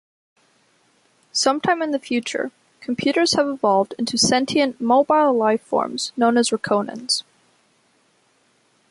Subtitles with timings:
[1.31, 7.21] Sometime in the future, computers have evolved into sentient, mobile life-forms known as 'Rakonans'.